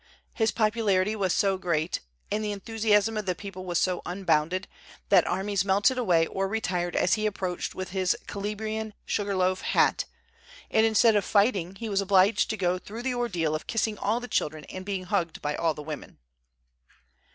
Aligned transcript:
His 0.33 0.49
popularity 0.49 1.15
was 1.15 1.31
so 1.31 1.59
great, 1.59 1.99
and 2.31 2.43
the 2.43 2.51
enthusiasm 2.51 3.17
of 3.17 3.27
the 3.27 3.35
people 3.35 3.65
was 3.65 3.77
so 3.77 4.01
unbounded, 4.03 4.67
that 5.09 5.27
armies 5.27 5.63
melted 5.63 5.95
away 5.99 6.25
or 6.25 6.47
retired 6.47 6.95
as 6.95 7.13
he 7.13 7.27
approached 7.27 7.75
with 7.75 7.91
his 7.91 8.15
Calabrian 8.25 8.95
sugar 9.05 9.35
loaf 9.35 9.61
hat; 9.61 10.05
and, 10.71 10.87
instead 10.87 11.15
of 11.15 11.23
fighting, 11.23 11.75
he 11.75 11.87
was 11.87 12.01
obliged 12.01 12.49
to 12.49 12.57
go 12.57 12.79
through 12.79 13.03
the 13.03 13.13
ordeal 13.13 13.53
of 13.53 13.67
kissing 13.67 13.95
all 13.99 14.19
the 14.19 14.27
children 14.27 14.63
and 14.71 14.85
being 14.87 15.03
hugged 15.03 15.39
by 15.39 15.55
all 15.55 15.75
the 15.75 15.83
women. 15.83 16.17